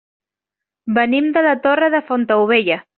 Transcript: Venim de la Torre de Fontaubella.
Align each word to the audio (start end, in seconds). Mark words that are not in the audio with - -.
Venim 0.97 1.29
de 1.37 1.47
la 1.49 1.55
Torre 1.69 1.95
de 1.99 2.05
Fontaubella. 2.11 2.85